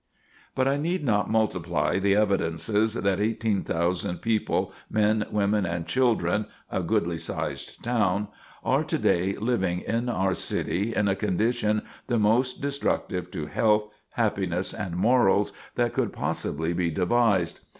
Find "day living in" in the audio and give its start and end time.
8.97-10.09